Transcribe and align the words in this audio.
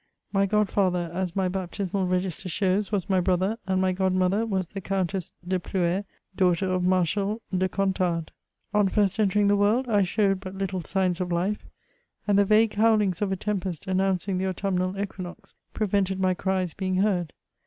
My 0.33 0.47
godfather, 0.47 1.11
as 1.13 1.35
my 1.35 1.47
baptismal 1.47 2.07
register 2.07 2.49
shows, 2.49 2.91
was 2.91 3.07
my 3.07 3.19
brother, 3.19 3.59
and 3.67 3.79
my 3.79 3.91
godmother 3.91 4.47
was 4.47 4.65
the 4.65 4.81
Countess 4.81 5.31
de 5.47 5.59
Plouer, 5.59 6.05
daughter 6.35 6.71
of 6.71 6.83
Marshal 6.83 7.39
de 7.55 7.69
Contades. 7.69 8.29
On 8.73 8.89
first 8.89 9.19
entering 9.19 9.45
the 9.47 9.55
world, 9.55 9.87
I 9.87 10.01
showed 10.01 10.39
but 10.39 10.55
little 10.55 10.81
ngns 10.81 11.21
of 11.21 11.31
life; 11.31 11.67
and 12.27 12.35
the 12.39 12.45
vague 12.45 12.75
bowlings 12.77 13.21
of 13.21 13.31
a 13.31 13.35
tempest 13.35 13.83
ig 13.85 13.91
announcing 13.91 14.39
the 14.39 14.47
autumnal 14.47 14.99
equinox, 14.99 15.53
prevented 15.75 16.19
my 16.19 16.33
cries 16.33 16.73
being 16.73 16.95
heard. 16.95 17.31